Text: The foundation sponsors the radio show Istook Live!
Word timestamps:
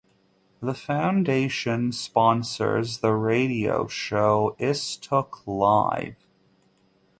The 0.63 0.73
foundation 0.73 1.91
sponsors 1.91 3.01
the 3.01 3.13
radio 3.13 3.85
show 3.85 4.55
Istook 4.59 5.43
Live! 5.45 6.15